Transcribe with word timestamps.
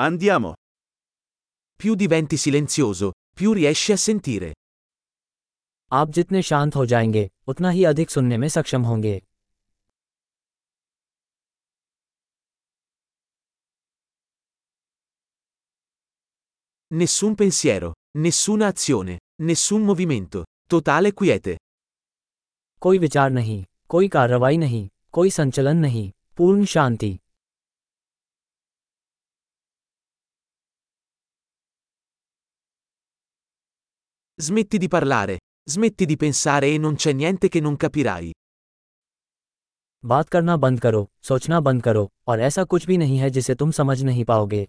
Andiamo. 0.00 0.52
Più 1.74 1.94
diventi 1.94 2.36
silenzioso, 2.36 3.10
più 3.34 3.52
riesci 3.52 3.92
a 3.92 3.96
sentire. 3.96 4.52
आप 5.92 6.10
जितने 6.10 6.42
शांत 6.42 6.76
हो 6.76 6.84
जाएंगे 6.86 7.28
उतना 7.48 7.70
ही 7.70 7.84
अधिक 7.84 8.10
सुनने 8.10 8.36
में 8.38 8.48
सक्षम 8.48 8.82
होंगे 8.82 9.20
Nessun 16.90 17.34
pensiero, 17.34 17.92
nessuna 18.18 18.66
azione, 18.66 19.18
nessun 19.42 19.82
movimento. 19.90 20.44
Totale 20.74 21.12
quiete. 21.12 21.56
कोई 22.80 22.98
विचार 22.98 23.30
नहीं 23.30 23.64
कोई 23.88 24.08
कार्रवाई 24.08 24.56
नहीं 24.56 24.88
कोई 25.12 25.30
संचलन 25.30 25.76
नहीं 25.76 26.10
पूर्ण 26.36 26.64
शांति 26.64 27.18
Smetti 34.37 34.77
di 34.77 34.87
parlare, 34.87 35.39
smetti 35.63 36.05
di 36.05 36.17
pensare 36.17 36.67
e 36.67 36.77
non 36.77 36.95
c'è 36.95 37.13
niente 37.13 37.49
che 37.49 37.59
non 37.59 37.75
capirai. 37.75 38.31
बात 40.03 40.29
करना 40.29 40.55
बंद 40.57 40.79
करो 40.79 41.07
सोचना 41.23 41.59
बंद 41.59 41.83
करो 41.83 42.09
और 42.27 42.39
ऐसा 42.39 42.63
कुछ 42.71 42.85
भी 42.85 42.97
नहीं 42.97 43.17
है 43.17 43.29
जिसे 43.29 43.55
तुम 43.55 43.71
समझ 43.71 44.01
नहीं 44.03 44.23
पाओगे 44.31 44.67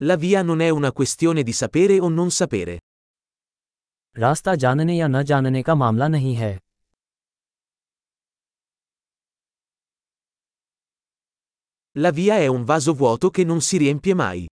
La 0.00 0.16
via 0.16 0.42
non 0.42 0.60
è 0.60 0.68
una 0.68 0.92
questione 0.92 1.42
di 1.42 1.52
sapere 1.52 1.98
o 1.98 2.08
non 2.08 2.30
sapere. 2.30 2.78
रास्ता 4.16 4.54
जानने 4.54 4.96
या 4.96 5.08
न 5.08 5.22
जानने 5.22 5.62
का 5.62 5.74
मामला 5.74 6.08
नहीं 6.08 6.34
है 6.34 6.58
La 11.98 12.10
via 12.10 12.36
è 12.36 12.46
un 12.46 12.64
vaso 12.64 12.92
vuoto 12.94 13.30
che 13.30 13.44
non 13.44 13.60
si 13.60 13.76
riempie 13.78 14.14
mai. 14.14 14.46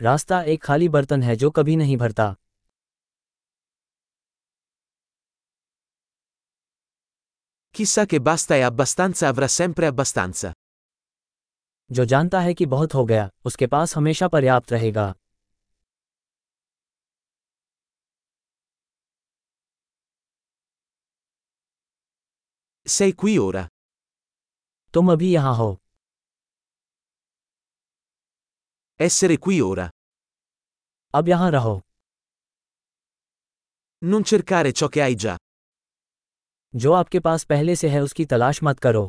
रास्ता 0.00 0.42
एक 0.52 0.62
खाली 0.62 0.88
बर्तन 0.88 1.22
है 1.22 1.34
जो 1.36 1.50
कभी 1.56 1.76
नहीं 1.76 1.96
भरता 1.96 2.34
Chi 7.74 7.84
sa 7.86 8.04
che 8.06 8.20
basta 8.20 8.56
e 8.56 8.62
abbastanza 8.62 9.28
avrà 9.28 9.48
sempre 9.48 9.86
abbastanza. 9.86 10.52
जो 11.90 12.04
जानता 12.04 12.40
है 12.40 12.54
कि 12.54 12.66
बहुत 12.66 12.94
हो 12.94 13.04
गया 13.04 13.28
उसके 13.46 13.66
पास 13.66 13.96
हमेशा 13.96 14.28
पर्याप्त 14.34 14.72
रहेगा 14.72 15.14
Sei 22.86 23.12
qui 23.22 23.36
ora. 23.38 23.66
तुम 24.94 25.12
अभी 25.12 25.30
यहाँ 25.32 25.54
हो 25.56 25.76
Essere 29.00 29.38
qui 29.38 29.60
ora. 29.60 29.88
अब 31.14 31.28
यहाँ 31.28 31.50
रहो 31.50 31.80
Non 34.02 34.22
cercare 34.24 34.72
ciò 34.72 34.88
che 34.88 35.00
hai 35.02 35.14
già. 35.14 35.36
जो 36.74 36.92
आपके 36.92 37.20
पास 37.20 37.44
पहले 37.52 37.74
से 37.76 37.88
है 37.90 38.00
उसकी 38.02 38.24
तलाश 38.32 38.62
मत 38.64 38.78
करो 38.86 39.04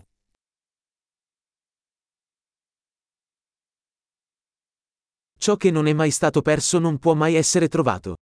Ciò 5.38 5.56
che 5.58 5.72
non 5.72 5.88
è 5.88 5.94
mai 5.94 6.11
stato 6.11 6.42
perso 6.42 6.80
non 6.80 6.97
può 7.00 7.14
mai 7.16 7.36
essere 7.36 7.67
trovato. 7.67 8.14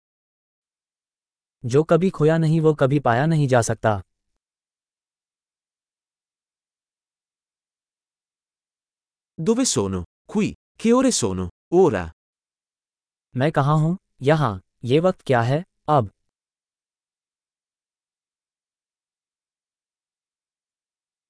जो 1.65 1.83
कभी 1.91 2.11
खोया 2.17 2.37
नहीं 2.39 2.61
वो 2.61 2.73
कभी 2.81 2.99
पाया 3.07 3.27
नहीं 3.27 3.47
जा 3.49 3.61
सकता 3.69 4.01
Dove 9.41 9.65
sono? 9.65 10.03
Qui. 10.25 10.53
Che 10.77 10.93
ore 10.93 11.11
sono? 11.13 11.49
Ora. 11.74 12.10
मैं 13.36 13.52
कहाँ 13.52 13.78
हूँ 13.78 13.98
यहाँ 14.22 14.62
ये 14.84 15.00
वक्त 15.00 15.22
क्या 15.22 15.42
है 15.42 15.64
अब 15.90 16.10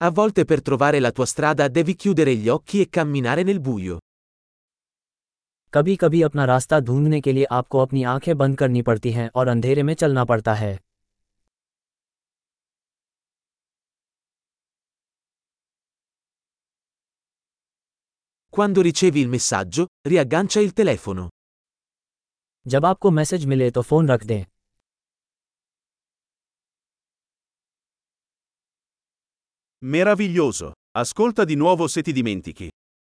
A 0.02 0.10
volte 0.12 0.44
per 0.46 0.58
trovare 0.60 1.00
la 1.00 1.12
tua 1.12 1.26
strada 1.26 1.68
devi 1.68 1.96
chiudere 1.96 2.36
gli 2.36 2.48
occhi 2.48 2.82
e 2.82 2.90
camminare 2.98 3.44
nel 3.44 3.62
buio. 3.68 4.00
कभी 5.74 5.96
कभी 5.96 6.22
अपना 6.22 6.46
रास्ता 6.46 6.80
ढूँढने 6.80 7.22
के 7.22 7.34
लिए 7.34 7.46
आपको 7.52 7.80
अपनी 7.80 8.04
आँखें 8.04 8.38
बंद 8.38 8.58
करनी 8.58 8.82
पड़ती 8.82 9.12
हैं 9.12 9.30
और 9.36 9.48
अंधेरे 9.48 9.84
में 9.84 9.94
चलना 9.94 10.26
पड़ता 10.26 10.54
है 10.54 10.80
Quando 18.53 18.81
ricevi 18.81 19.21
il 19.21 19.29
messaggio, 19.29 19.87
riaggancia 20.09 20.61
il 20.61 20.73
telefono. 20.73 21.29
जब 22.67 22.85
आपको 22.87 23.11
मैसेज 23.11 23.45
मिले 23.47 23.71
तो 23.71 23.83
फोन 23.83 24.09
रख 24.09 24.25
दें 24.25 24.45
Meraviglioso. 29.85 30.73
Ascolta 30.99 31.45
di 31.45 31.55
nuovo 31.55 31.87
se 31.87 32.03
ti 32.03 32.13
dimentichi. 32.13 32.69